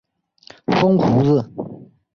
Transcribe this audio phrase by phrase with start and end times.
[0.65, 1.53] 风胡子。